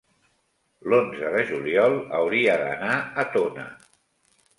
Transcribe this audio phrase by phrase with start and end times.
[0.93, 3.67] l'onze de juliol hauria d'anar a Tona.